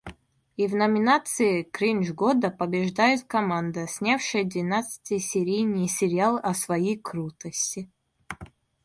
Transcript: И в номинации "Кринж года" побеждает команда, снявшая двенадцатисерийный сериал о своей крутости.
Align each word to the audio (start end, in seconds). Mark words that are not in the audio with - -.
И 0.57 0.65
в 0.65 0.73
номинации 0.73 1.61
"Кринж 1.61 2.09
года" 2.13 2.49
побеждает 2.49 3.23
команда, 3.25 3.85
снявшая 3.85 4.45
двенадцатисерийный 4.45 5.87
сериал 5.87 6.39
о 6.41 6.55
своей 6.55 6.97
крутости. 6.97 7.87